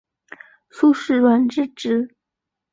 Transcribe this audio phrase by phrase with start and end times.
[0.71, 2.15] 苏士润之侄。